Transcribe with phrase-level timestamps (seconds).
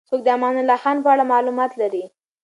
[0.09, 2.03] څوک د امان الله خان په اړه معلومات لري؟